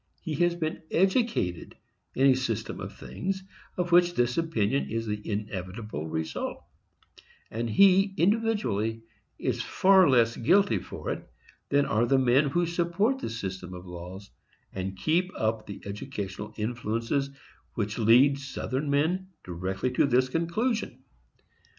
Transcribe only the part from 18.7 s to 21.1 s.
men directly to this conclusion.